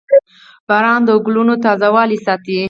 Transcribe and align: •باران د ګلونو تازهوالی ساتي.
•باران 0.67 1.01
د 1.07 1.09
ګلونو 1.25 1.53
تازهوالی 1.65 2.17
ساتي. 2.25 2.57